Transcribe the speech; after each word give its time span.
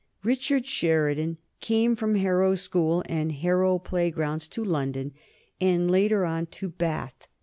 Richard 0.23 0.65
Sheridan 0.65 1.37
came 1.59 1.95
from 1.95 2.15
Harrow 2.15 2.55
School 2.55 3.03
and 3.05 3.31
Harrow 3.31 3.77
playgrounds 3.77 4.47
to 4.47 4.63
London, 4.63 5.13
and, 5.59 5.91
later 5.91 6.25
on, 6.25 6.47
to 6.47 6.69
Bath. 6.69 7.27